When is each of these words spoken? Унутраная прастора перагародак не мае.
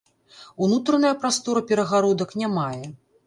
Унутраная 0.67 1.11
прастора 1.25 1.63
перагародак 1.73 2.35
не 2.43 2.47
мае. 2.57 2.85